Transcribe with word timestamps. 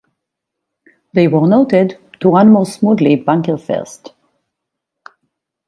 They 1.13 1.27
were 1.27 1.47
noted 1.47 1.99
to 2.21 2.29
run 2.31 2.51
more 2.51 2.65
smoothly 2.65 3.17
bunker-first. 3.17 4.11